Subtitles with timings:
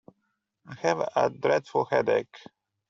[0.65, 2.35] I have a dreadful headache.